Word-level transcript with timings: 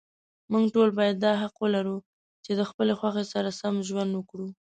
موږ 0.51 0.63
ټول 0.75 0.89
باید 0.99 1.15
دا 1.25 1.31
حق 1.41 1.55
ولرو، 1.63 1.97
چې 2.45 2.51
له 2.59 2.63
خپلې 2.69 2.93
خوښې 2.99 3.25
سره 3.33 3.49
سم 3.59 3.75
ژوند 3.87 4.11
وکړو. 4.15 4.47